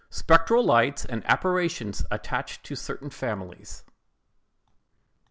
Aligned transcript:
SPECTRAL 0.09 0.63
LIGHTS, 0.65 1.05
AND 1.05 1.21
APPARITIONS 1.29 2.07
ATTACHED 2.09 2.63
TO 2.65 2.75
CERTAIN 2.75 3.11
FAMILIES. 3.11 3.83